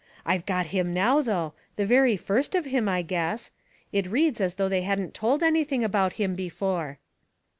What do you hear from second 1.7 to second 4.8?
the very first of him I guess. It reads as though